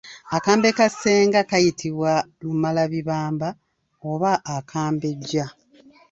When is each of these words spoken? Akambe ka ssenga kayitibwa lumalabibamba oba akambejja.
Akambe 0.35 0.69
ka 0.77 0.87
ssenga 0.93 1.39
kayitibwa 1.49 2.11
lumalabibamba 2.41 3.49
oba 4.11 4.31
akambejja. 4.55 5.45